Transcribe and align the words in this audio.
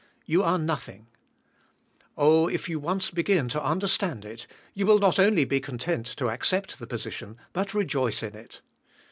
You 0.25 0.41
are 0.41 0.57
nothing*. 0.57 1.05
Oh! 2.17 2.47
if 2.47 2.67
you 2.67 2.79
once 2.79 3.11
begin 3.11 3.47
to 3.49 3.61
understand 3.63 4.25
it, 4.25 4.47
you 4.73 4.87
will 4.87 4.97
not 4.97 5.19
only 5.19 5.45
be 5.45 5.59
content 5.59 6.07
to 6.17 6.29
accept 6.31 6.79
the 6.79 6.87
posi 6.87 7.11
tion, 7.11 7.37
but 7.53 7.75
rejoice 7.75 8.23
in 8.23 8.33
it. 8.33 8.61